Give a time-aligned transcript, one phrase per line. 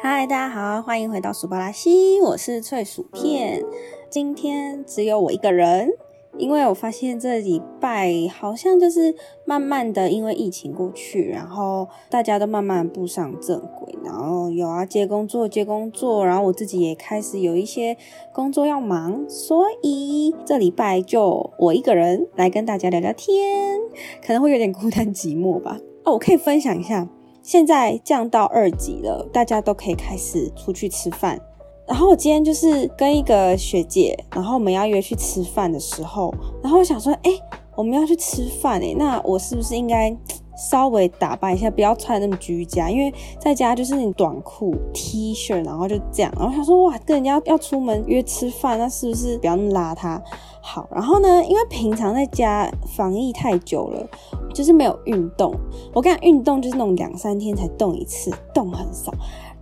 [0.00, 3.62] 嗨，大家好，欢迎回到鼠巴拉西，我是脆薯片。
[4.08, 5.90] 今天只有我一个人，
[6.38, 17.96] 因为我发现这礼拜好像就是慢慢的，因为疫情过去，然后大家都慢慢步上正轨，然后有啊接工作接工作，然后我自己也开始有一些
[18.32, 23.78] 工作要忙，所以这礼拜就我一个人来跟大家聊聊天，
[24.26, 25.78] 可能会有点孤单寂寞吧。
[26.04, 27.06] 哦，我可以分享一下。
[27.44, 31.38] 现在降到二级了，大家都可以开始出去吃饭。
[31.86, 37.30] 然后我今天就是跟一个学姐，然后我们要约去吃饭的时候，然后我想说，哎，
[37.76, 40.16] 我们要去吃饭哎，那我是不是应该
[40.56, 42.90] 稍微打扮一下，不要穿那么居家？
[42.90, 46.32] 因为在家就是你短裤、T 恤，然后就这样。
[46.38, 50.18] 然后想说，哇，跟人家要出门约吃饭，那是不是不要那么邋遢？
[50.66, 54.08] 好，然后呢，因为平常在家防疫太久了。
[54.54, 55.52] 就是没有运动，
[55.92, 59.12] 我跟你讲，运动就是那种两三天才动一次，动很少。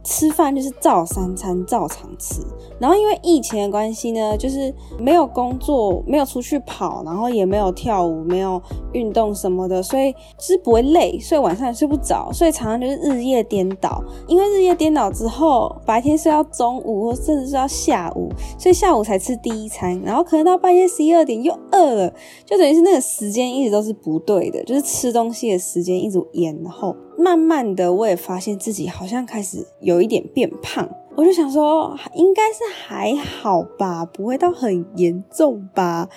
[0.05, 2.41] 吃饭就是照三餐照常吃，
[2.81, 8.61] 然后因为疫情的关系呢，就是没有工作，没有出去跑，然后也没有跳舞，没有
[8.92, 14.03] 运动什么的，所以就是不会累，所以晚上也睡不着，所以常常就是日夜颠倒。
[14.27, 18.28] 因为日夜颠倒之后，白天睡到中午，或甚至是到下午，
[18.59, 22.12] 所以下午才吃第一餐，然后可能到半夜十一二点又饿了，
[22.44, 26.97] 就等于是那个时间一直都是不对的，就是吃东西的时间一直延后。
[27.23, 36.09] 慢慢的，我也发现自己好像开始有一点变胖，我就想说，应该是还好吧，不会到很严重吧。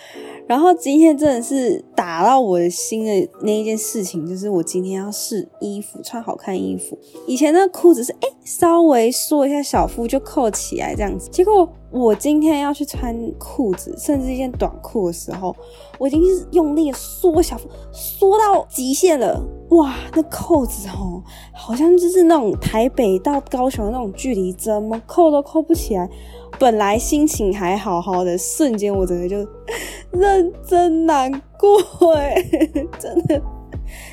[0.48, 6.98] 然后今天真的是打到我的心的那一件事情，就是我今天要试衣服，穿好看衣服。
[7.26, 15.56] 以前那裤子是哎，稍微缩一下小腹就扣起来这样子，结果我今天要去穿裤子，甚至一件短裤的时候，
[15.98, 19.44] 我已经是用力缩小腹，缩到极限了。
[19.72, 26.08] 哇，那扣子哦，好像就是那种台北到高雄的那种距离，怎么扣都扣不起来。
[26.58, 29.38] 本来心情还好好的，瞬间我整个就
[30.20, 32.36] 认真难过哎，
[33.00, 33.42] 真的，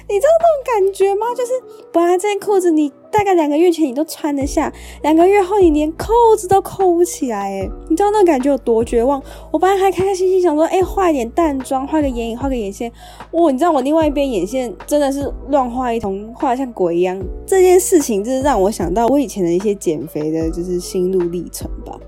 [0.09, 1.27] 你知道那种感觉吗？
[1.37, 1.53] 就是
[1.93, 9.23] 本来这件裤子你大概两个月前你都穿得下，两个月后你连扣子都扣不起来哎，你知道那感觉有多绝望？
[9.51, 12.91] 我本来还开开心心想说，哎，画一点淡妆，画个眼影，画个眼线，
[13.33, 17.19] 哇，你知道我另外一边眼线真的是乱画一通，画的像鬼一样。
[17.47, 21.99] 这件事情就是让我想到我以前的一些减肥的，就是心路历程吧。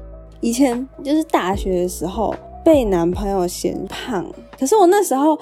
[0.40, 4.26] 以前就是大学的时候被男朋友嫌胖，
[4.58, 5.38] 可是我那时候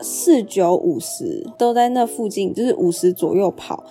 [0.00, 3.84] 四九五十都在那附近，就是五十左右跑。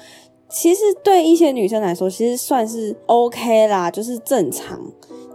[0.49, 4.81] 其实对一些女生来说，其实算是 OK 啦，就是正常。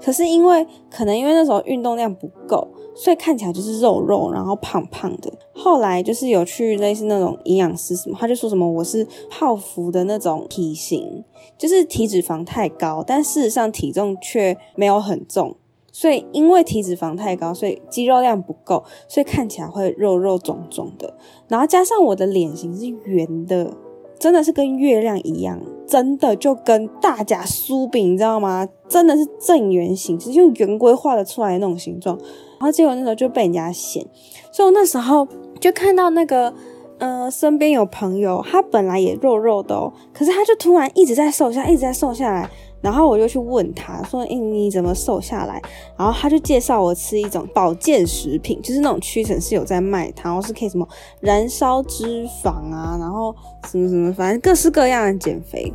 [0.02, 5.32] 可是因为可能因为那时候运动量不够，所以看起来就是肉肉，然后胖胖的。
[5.54, 11.24] 后来就是有去类似那种营养师什么，他就说什么我是泡芙的那种体型。
[11.56, 15.56] 就是体脂肪太高，但事实上体重却没有很重，
[15.98, 21.14] 所以因为体脂肪太高，所以肌肉量不够，所以看起来会肉肉肿肿的。
[21.48, 23.72] 然后加上我的脸型是圆的，
[24.18, 28.68] 真的是跟月亮一样，真的就跟大甲酥饼，你知道吗？
[28.86, 32.14] 真的是正圆形，是用圆规画的出来的那种形状。
[32.18, 34.06] 然后结果那时候就被人家嫌，
[34.52, 35.26] 所以我那时候
[35.58, 36.52] 就看到那个。
[36.98, 42.48] 呃，身边有朋友，他本来也肉肉的哦，可是他就突然一直在瘦下，一直在瘦下来。
[42.86, 45.60] 然后我就去问他说：“哎，你怎么瘦下来？”
[45.98, 50.86] 然后他就介绍我吃一种保健食品，就是那种屈臣氏有在卖，然后是可以什么
[51.18, 53.34] 燃烧脂肪啊，然后
[53.68, 55.72] 什么什么，反正各式各样的减肥。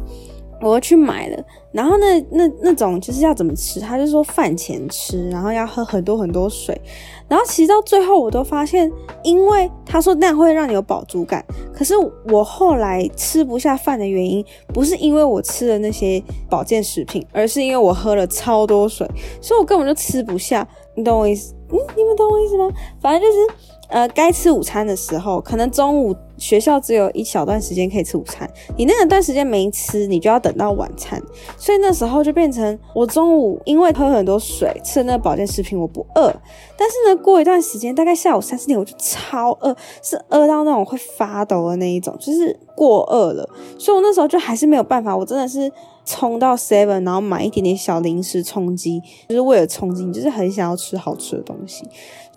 [0.62, 6.80] 我去买了，然后那那那种就是要怎么吃，他就说饭前吃，然后要喝很多很多水，
[7.28, 8.92] 然后其实到最后我都发现，
[9.24, 11.96] 因为他说那样会让你有饱足感，可是
[12.30, 19.10] 我后来吃不下饭的原因，不是因为我吃了那些保健食品，而是因为我喝了超多水，
[19.42, 21.56] 所以我根本就吃不下，你懂我意思？
[21.72, 22.70] 嗯，你们懂我意思吗？
[23.02, 23.72] 反正就是。
[23.92, 31.22] 呃，该吃午餐的时候，可能中午学校只有一小段时间可以吃午餐，你那段时间没吃，你就要等到晚餐，
[31.56, 36.34] 所以那时候就变成我中午因为喝很多水，吃那个保健食品，我不饿，
[36.76, 45.72] 但是呢，过一段时间，大概下午三四点，我就超饿，是饿到那种会发抖的那一种，就是过饿了，所以我那时候就还是没有办法，我真的是
[46.06, 49.00] 冲到 seven，然后买一点点小零食充饥，
[49.30, 51.86] 就是为了充饥，就是很想要吃好吃的东西。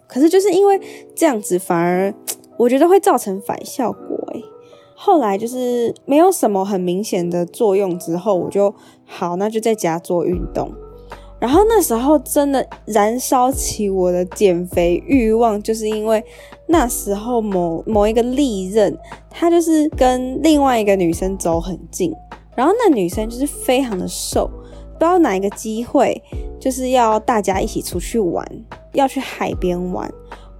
[0.07, 0.79] 可是就是因为
[1.17, 2.13] 这样子，反而
[2.57, 4.45] 我觉得会造成反效果诶。
[4.97, 8.75] 后来就是没有什么很明显的作用之后，我就
[9.05, 10.73] 好，那就在家做运动。
[11.41, 16.23] 然后那时候真的燃烧起我的减肥欲望，就是因为
[16.69, 18.97] 那时候某某一个利刃，
[19.29, 22.15] 他就是跟另外一个女生走很近，
[22.55, 24.47] 然后那女生就是非常的瘦，
[24.95, 26.23] 不知道哪一个机会
[26.59, 28.47] 就是要大家一起出去玩，
[28.93, 30.11] 要去海边玩，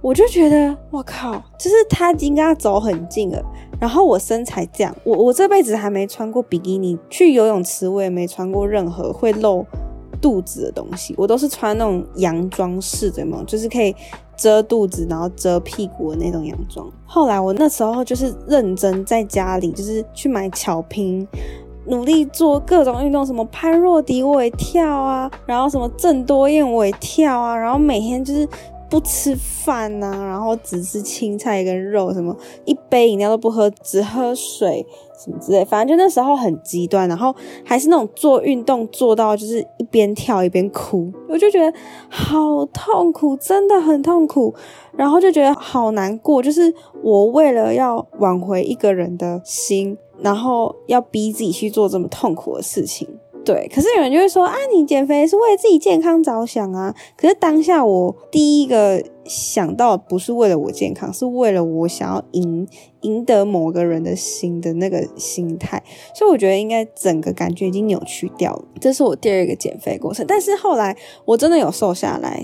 [0.05, 3.43] 我就觉得我靠，就是他已经跟他走很近了，
[3.79, 9.65] 然后我身材这样，我我这辈子还没穿过比基尼去游泳池，我也没穿过任何会露。
[10.21, 13.93] 肚子的东西，我都是穿那种洋装式的嘛，就是可以
[14.35, 16.89] 遮肚子，然后遮屁股的那种洋装。
[17.05, 21.27] 后来我那时候就是认真在家里，就是去买巧拼，
[21.85, 28.47] 努力做各种运动，什么潘若迪我也跳啊，然后什么郑多燕我也跳啊，然后每天就是。
[28.95, 32.33] 不吃饭呐，然后只吃青菜跟肉，什么
[32.63, 34.87] 一杯饮料都不喝，只喝水
[35.21, 41.77] 什么之类，反正就那时候很极端，然后还是那种做运动做到就是一边跳一边哭，我就觉得
[42.07, 44.55] 好痛苦，真的很痛苦，
[44.95, 53.05] 然后就觉得好难过，就是我为了要挽回一个人的心，然后要逼自己去做这么痛苦的事情。
[53.45, 56.93] 对，可是有人就会说啊，你减肥是为了自己健康着想啊。
[57.15, 62.67] 可是当下我第一个想到不是为了我健康，是为了我想要赢
[63.01, 65.83] 赢得某个人的心的那个心态。
[66.15, 68.65] 所以我觉得应该整个感觉已经扭曲掉了。
[68.81, 70.25] 这是我第二个减肥过程。
[70.27, 72.43] 但是后来我真的有瘦下来，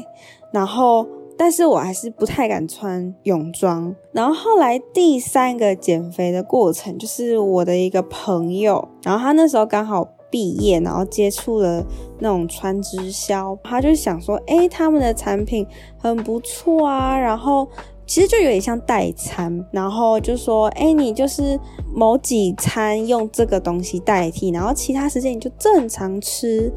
[0.51, 3.95] 然后但是我还是不太敢穿泳装。
[4.11, 10.07] 然后后来第三个减肥的过程就是我的一个朋友，然后他那时候刚好。
[10.31, 11.85] 毕业，然后接触了
[12.19, 15.67] 那种穿直销，他就想说，哎，他们的产品
[15.99, 17.67] 很不错啊，然后
[18.07, 21.59] 其实就有点像代餐，然后就说，哎，你就是
[21.93, 26.71] 某几餐用这个东西代替，然后其他时间你就正常吃，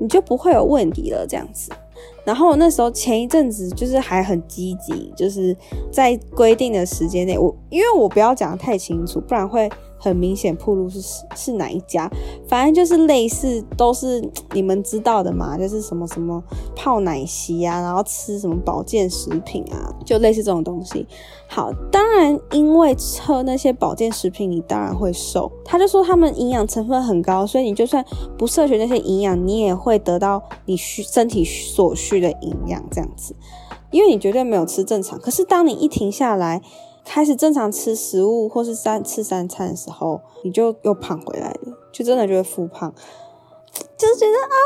[0.00, 1.70] 你就不会有问题了，这样子。
[2.24, 5.54] 然后那时候前一阵子就是还很积极，就是
[5.92, 9.70] 在规定的时间内，我因为我不要讲的太清楚，不然会。
[10.04, 11.00] 很明显，铺路是
[11.34, 12.10] 是哪一家？
[12.46, 14.22] 反正就是类似，都是
[14.52, 16.44] 你们知道的嘛，就是什么什么
[16.76, 21.06] 泡奶昔啊，然后吃什么保健食品啊，就类似这种东西。
[21.48, 25.50] 好，当然因为吃那些保健食品，你当然会瘦。
[25.64, 28.04] 他就说他们营养成分很高，所以你就算
[28.36, 33.34] 不摄取那些营养，你也会得到你需身体所需的营养这样子，
[33.90, 35.18] 因为你绝对没有吃正常。
[35.18, 36.60] 可是当你一停下来。
[37.04, 42.92] 开始正常吃食物，或是三吃三餐的时候，你就又胖回来了，就真的就会复胖，
[43.96, 44.56] 就是觉得啊，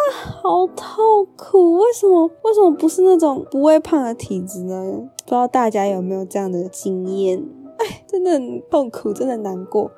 [0.40, 1.75] 好痛苦。
[1.75, 2.31] 为什么？
[2.43, 5.11] 为什么不是那种不会胖的体质呢？
[5.25, 7.44] 不知道大家有没有这样的经验？
[7.79, 9.91] 哎，真的很痛苦，真的难过。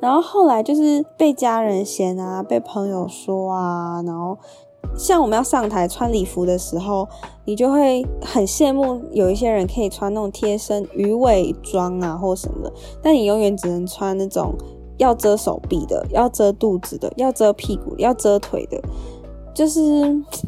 [0.00, 4.38] 然后后来就是被家人嫌啊，被朋友说啊，然后。
[4.96, 7.08] 像我们要上台穿礼服的时候，
[7.44, 12.72] 你就会很羡慕有一些人可以穿那种贴身鱼尾装啊，或什么的。
[13.02, 14.54] 但你永远只能穿那种
[14.98, 18.80] 要遮手臂的、要遮肚子的、要遮屁股、要遮腿的。
[19.54, 19.80] 就是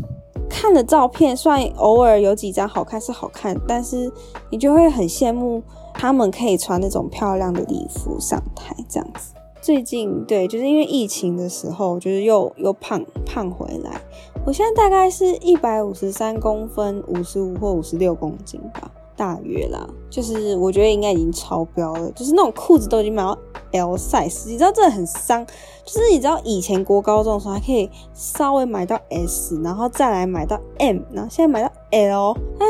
[0.49, 4.11] 看了照片，虽然偶尔有几张好看是好看，但是
[4.50, 5.62] 你就会很羡慕
[5.93, 9.34] 他们可以穿那种漂亮的礼服上台这样子。
[9.60, 14.00] 最近对，就是因为疫情的时候，就是又又胖胖回来。
[14.46, 19.87] 我现在大概是一百五十三公分，五十五或五十六公斤吧，大约啦。
[20.08, 23.37] 就是我觉得应该已经超标了，就是那种裤子都已经买到
[23.72, 25.46] L size，你知道这很伤。
[25.84, 32.67] 就是你知道以前国高中的时候还可以稍微买到 S，然后再来买到 M，然后现在买到 L，唉，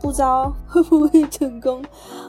[0.00, 1.82] 不知道会不会成功。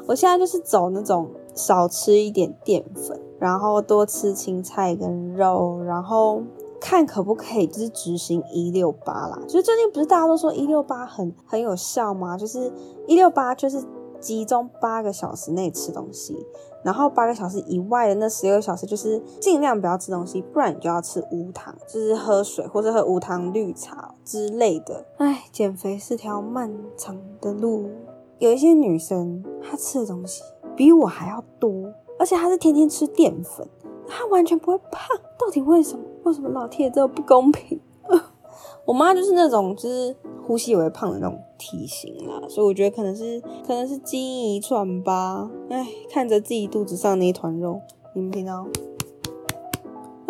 [0.07, 6.43] 我现在就是走那种少吃一点淀粉，然后多吃青菜跟肉，然后。
[6.79, 12.37] 看可不可以就是执行一六八啦，就是最近不是大家都说一六八很很有效吗？
[12.37, 12.71] 就是
[13.07, 13.83] 一六八就是
[14.19, 16.37] 集中八个小时内吃东西，
[16.83, 25.03] 然后八个小时以外的那十六小时就是尽量不要吃东西，不然你就要吃无糖，就是喝水或者喝无糖绿茶之类的。
[25.17, 27.89] 唉，减肥是条漫长的路，
[28.37, 30.43] 有一些女生她吃的东西
[30.75, 33.67] 比我还要多，而且她是天天吃淀粉。
[34.09, 36.05] 他完全不会胖，到底为什么？
[36.23, 37.77] 为什么老天爷这么不公平？
[38.87, 45.51] 我妈就是那种就是呼吸也会胖的那种体型啦，所以我觉得可能是可能是基因遗传吧。
[45.69, 47.81] 哎，看着自己肚子上那一团肉，
[48.13, 48.65] 你们听到？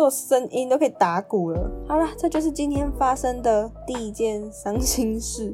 [0.00, 1.70] 有声音都可以打鼓了。
[1.86, 5.52] 好了，这就是今天发生的第一件伤心事。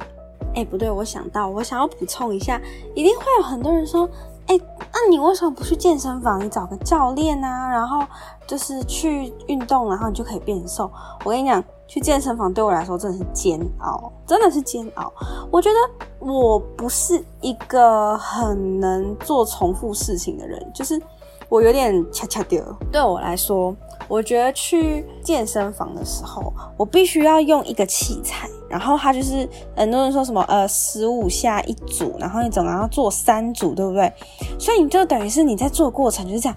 [0.55, 2.59] 哎，不对，我想到，我想要补充一下，
[2.95, 4.09] 一定会有很多人说。
[4.47, 4.61] 哎，
[4.93, 6.45] 那你为什么不去健身房？
[6.45, 8.07] 你找个教练啊，然后
[8.47, 10.91] 就是去运动，然后你就可以变瘦。
[11.25, 15.13] 我跟你讲，去健身房对我来说真的是煎熬，真的是煎熬。
[15.51, 21.01] 我觉得我不是一个很能做重复事情的人，就是
[21.49, 22.63] 我有点恰恰丢。
[22.93, 23.75] 对我来说，
[24.09, 34.13] 我觉得去健身房的时候，我必须要用一个器材，然后它就是很多人说什么呃十五下一组，然后你总要做三组，对不对？
[34.59, 36.57] 所以你就等于是你在做过程就是这样，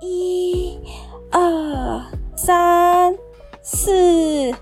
[0.00, 0.78] 一、
[1.30, 2.02] 二、
[2.36, 3.16] 三、
[3.62, 4.54] 四。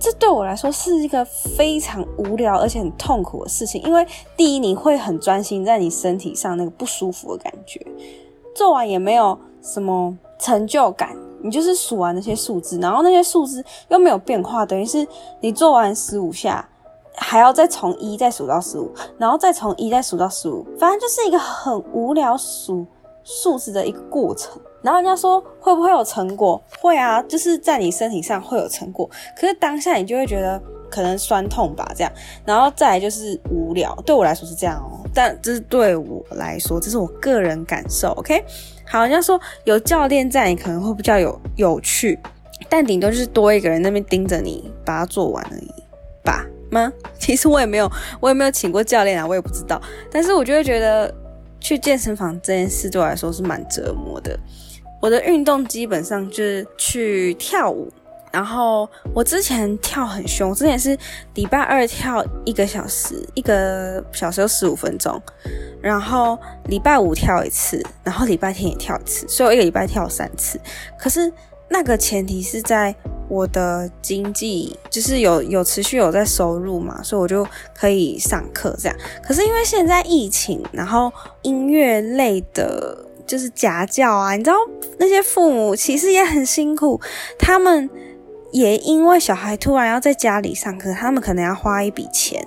[0.00, 7.84] 这对我来说是一个非常无聊而且很痛苦的事情，因为第一你会很专心在你身体上那个不舒服的感觉，
[8.54, 15.06] 做完也没有什么成就感，你就是数完那些数字，然后那些数字又没有变化，等于是
[15.40, 16.66] 你做完十五下，
[17.14, 22.86] 还要再从一再数到十五，然后再从一再数到十五，反正就是一个很无聊数
[23.22, 24.58] 数字的一个过程。
[24.80, 26.62] 然后人家说会不会有成果？
[26.80, 29.10] 会啊，就是在你身体上会有成果。
[29.38, 32.12] 可是当下你就会觉得可能酸痛吧，这样。
[32.44, 35.04] 然后再来就是无聊，对我来说是这样哦。
[35.14, 38.10] 但这是对我来说，这是我个人感受。
[38.12, 38.44] OK，
[38.86, 42.18] 好，人家说有教练在，你可能会比较有有趣，
[42.68, 45.72] 但顶多就是多一个人那边盯着你把它做完而已
[46.22, 46.44] 吧？
[46.70, 46.92] 吗？
[47.18, 47.90] 其实我也没有，
[48.20, 49.80] 我也没有请过教练啊，我也不知道。
[50.10, 51.12] 但是我就会觉得
[51.60, 54.38] 去健身房这件事对我来说是蛮折磨的。
[55.00, 57.88] 我的运动基本上就是去跳舞，
[58.32, 60.96] 然后我之前跳很凶，之前是
[61.34, 65.20] 礼拜二跳一个小时，一个小时有十五分钟，
[65.80, 70.60] 然后礼拜五跳一次，然后礼拜天也跳一次，所以我一个礼拜跳三次。
[70.98, 71.32] 可是
[71.68, 72.94] 那个前提是在
[73.28, 78.98] 我的经济就是有有持续有在收入嘛，所以我就可以上课这样。
[79.22, 83.04] 可是因为现在疫情，然后音乐类的。
[83.28, 84.56] 就是家教啊，你知道
[84.98, 86.98] 那些父母其实也很辛苦，
[87.38, 87.90] 他们
[88.50, 92.46] 也因为小孩突然要在家里上课，他们可能要花一笔钱，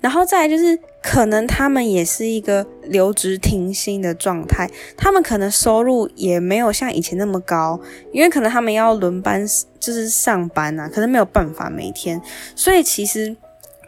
[0.00, 7.80] 然后再来就是可能他们也是一个留职停薪的状态，他们可能收入也没有像以前那么高，
[8.12, 9.46] 因为可能他们要轮班
[9.78, 12.20] 就是上班啊，可能没有办法每天，
[12.54, 13.36] 所以其实。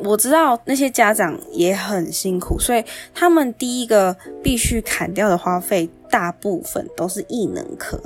[0.04, 8.00] 我知道那些家长也很辛苦，所以他们第一个必须砍掉的花费，大部分都是艺能课，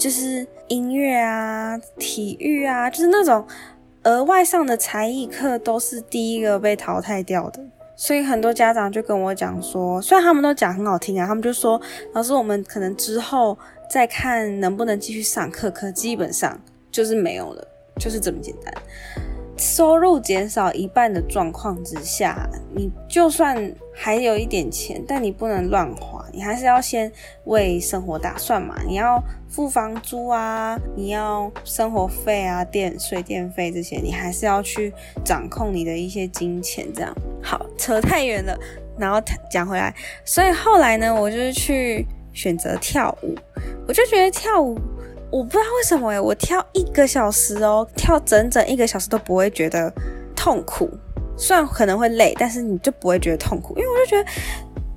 [0.00, 3.46] 就是音乐啊、体育啊，就是那种
[4.04, 7.62] 额外上的才艺课，都是第一个被淘汰掉的。
[7.96, 11.78] 所以很多家长就跟我讲说，虽然他们都讲很好听啊，他们就说
[12.14, 13.58] 老师，我们可能之后
[13.90, 16.58] 再看能不能继续上课，可基本上
[16.90, 18.72] 就是没有了，就是这么简单。
[19.60, 27.12] 收入减少一半的状况之下，你就算还有一点钱，但你不能乱花，你还是要先
[27.44, 28.74] 为生活打算嘛。
[28.86, 34.90] 你要付房租啊，你要生活费啊、电水电费这些，你还是要去
[35.22, 36.90] 掌控你的一些金钱。
[36.94, 38.58] 这样好，扯太远了，
[38.98, 39.94] 然后讲回来。
[40.24, 43.36] 所以后来呢，我就是去选择跳舞，
[43.86, 44.78] 我就觉得跳舞。
[45.30, 49.92] 我不知道为什么哎，我跳一个小时哦，跳整整一个小时都不会觉得
[50.34, 50.90] 痛苦，
[51.36, 54.24] 虽然可能会累，但是你就不会觉得痛苦，因为我就觉得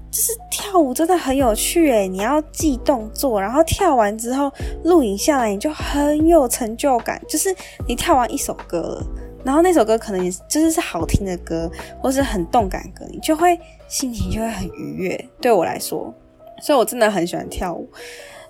[0.09, 4.51] 就是跳舞真的很有趣哎，你要记动作，然后跳完之后
[4.83, 7.55] 录影下来，你就很有成就感，就是
[7.87, 9.05] 你跳完一首歌了，
[9.43, 11.69] 然后那首歌可能也就是是好听的歌，
[12.01, 15.29] 或是很动感歌，你就会心情就会很愉悦。
[15.39, 16.11] 对我来说，
[16.59, 17.87] 所以我真的很喜欢跳舞。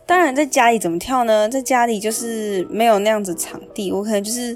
[0.06, 1.48] 当然，在家里怎么跳呢？
[1.48, 4.56] 在家里就是没有那样子场地，我可能就是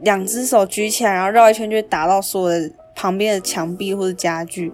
[0.00, 4.72] 两只手举起来，然后绕一圈，就会打到所有的旁边的墙壁或者家具。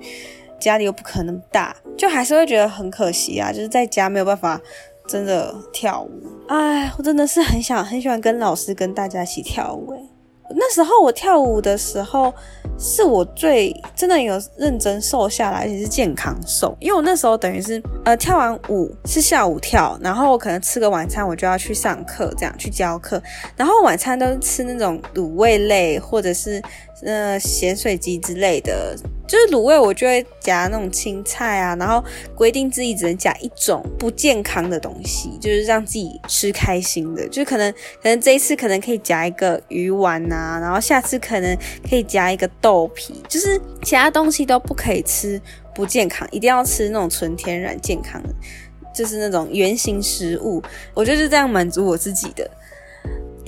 [0.61, 3.53] 家里又不可能大，就还是会觉得很可惜啊！
[3.53, 4.61] 就是在家没有办法
[5.07, 6.11] 真的跳舞。
[6.49, 9.95] 哎，我真的是很想很喜欢跟老师跟大家一起跳舞。
[9.95, 10.01] 哎，
[10.51, 12.33] 那时候我跳舞的时候。
[12.81, 16.77] 是我最真的有认真瘦下来，而且是健康瘦。
[16.79, 23.21] 因为我那时候等于是呃跳完舞是下午跳，然后我可能吃个晚餐，我就要去上课，这样去教课。
[23.57, 26.63] 然后晚餐都是吃那种卤味类或者是
[27.05, 28.97] 呃咸水鸡之类的。
[29.29, 32.03] 就是卤味，我就会夹那种青菜啊，然后
[32.35, 37.29] 规定自己只能夹一种不健康的东西，就是让自己吃开心的。
[37.29, 37.71] 就可能
[38.03, 41.55] 可能这一次可能可以夹一个鱼丸呐，然后下次可能
[41.87, 45.39] 可以夹一个豆皮，就是其他东西都不可以吃
[45.75, 48.31] 不健康，一定要吃那种纯天然健康的，
[48.95, 50.63] 就是那种原形食物。
[50.95, 52.51] 我就是这样满足我自己的。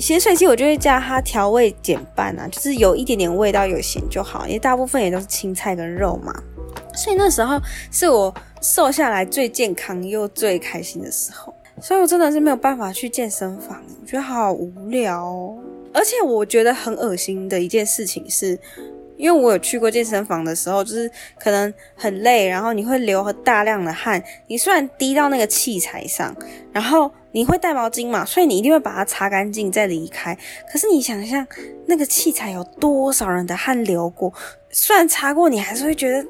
[0.00, 6.34] 咸水鸡我就会加它调味减半啊，就是有一点点味道，有咸就好，因为大部分也都是青菜跟肉嘛。
[6.94, 7.60] 所以那时候
[7.92, 11.54] 是我瘦下来最健康又最开心的时候。
[11.80, 15.56] 所以我真的是没有办法去健身房，我觉得好无聊。
[15.94, 18.58] 而且我觉得很恶心的一件事情是，
[19.16, 26.34] 因因为我有去过健身房的时候，就是可能很累，然后你会流大量的汗，你虽然滴到那个器材上，
[26.72, 30.36] 然后你会带毛巾嘛，所以你一定会把它擦干净再离开。
[30.70, 31.46] 可是你想象
[31.86, 34.32] 那个器材有多少人的汗流过，
[34.70, 36.26] 虽然擦过，你还是会觉得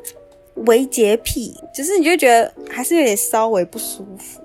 [0.66, 4.40] 微洁癖，就是你就觉得还是有点稍微不舒服。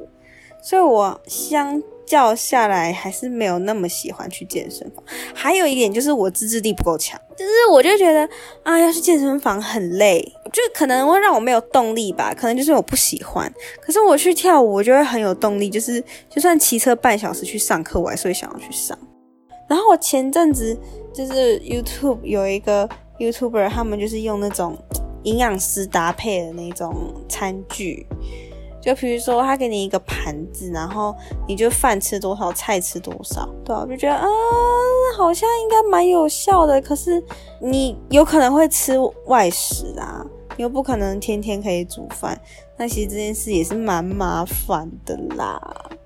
[0.62, 5.04] 所以我相较下来还是没有那么喜欢去健身房。
[5.34, 8.28] 还有一点就是我自制力不够强，就是我就觉得
[8.64, 12.34] 啊，要去健身房很累，就可能会让我没有动力吧。
[12.34, 13.54] 可能就是我不喜欢。
[13.82, 18.98] 可是我去跳舞，我就会很有动力，就是就算骑车半小时去上课，我还是会想要去上。
[19.68, 20.78] 然后我前阵子
[21.14, 22.88] 就是 YouTube 有一个
[23.20, 24.78] YouTuber，他们就是用那种
[25.24, 26.96] 营养师搭配的那种
[27.28, 28.08] 餐具。
[28.82, 31.16] 就比如说，他给你一个盘子，然后
[31.48, 34.28] 你就饭吃多少，菜吃多少，对，我就觉得啊，
[35.18, 36.80] 好像应该蛮有效的。
[36.80, 37.20] 可是
[37.60, 38.94] 你有可能会吃
[39.26, 40.24] 外食啊，
[40.58, 42.40] 又不可能天天可以煮饭，
[42.78, 45.60] 那其实这件事也是蛮麻烦的啦。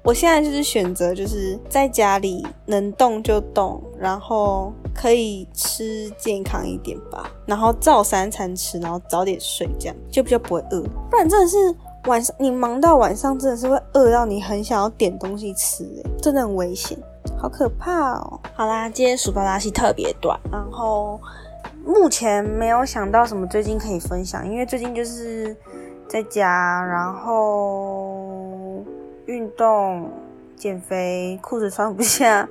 [0.03, 10.81] 我现在就是选择，就是在家里能动就动，然后可以吃健康一点吧，然后照三餐吃，然后早点睡，这样就比较不会饿。
[11.09, 11.57] 不然真的是。
[12.05, 16.97] 晚上你忙到晚上，真的是会饿到你很想要点东西吃，哎，真的很危险，
[17.37, 18.39] 好可怕哦！
[18.55, 21.19] 好啦，今天鼠巴拉西特别短，然后
[21.85, 25.55] 目前没有想到什么最近可以分享，因为最近就是
[26.07, 28.83] 在家，然后
[29.25, 30.11] 运动、
[30.55, 32.47] 减肥，裤子穿不下，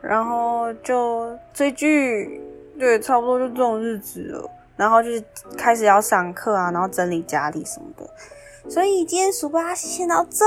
[0.00, 2.40] 然后就追剧，
[2.78, 4.50] 对，差不多就这种日子了。
[4.76, 5.22] 然后就是
[5.56, 8.08] 开始要上课啊，然后整理家里什么的。
[8.70, 10.46] 所以今天鼠巴先到这，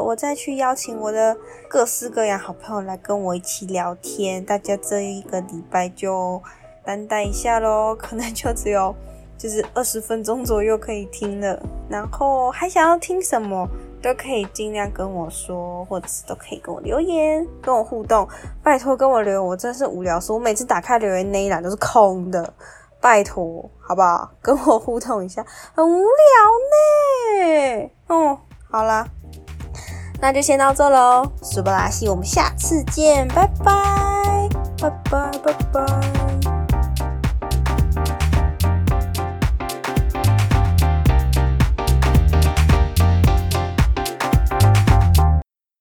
[0.00, 1.36] 我再去邀请我的
[1.68, 4.44] 各式各样好朋友来跟我一起聊天。
[4.44, 6.42] 大家这一个礼拜就
[6.88, 8.94] 担待一下喽， 可能就只有
[9.36, 11.62] 就是二十分钟左右可以听了。
[11.86, 13.68] 然后还想要听什么，
[14.02, 18.26] 都可以尽量跟我说，或者是都可以跟我留言，跟我互动。
[18.62, 22.54] 拜托跟我留言，我真是无聊死，我每次打开留言那一栏都是空的。
[23.02, 24.30] 拜托，好不好？
[24.40, 27.44] 跟我互动一下，很无聊
[27.76, 27.90] 呢。
[28.06, 28.38] 哦，
[28.70, 29.06] 好啦，
[30.22, 31.30] 那就先到这喽。
[31.42, 34.48] 苏布拉西，我们下次见，拜拜，
[34.80, 36.27] 拜拜，拜拜。